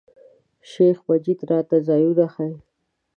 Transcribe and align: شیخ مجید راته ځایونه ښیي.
شیخ 0.69 0.97
مجید 1.07 1.39
راته 1.49 1.77
ځایونه 1.87 2.25
ښیي. 2.33 2.55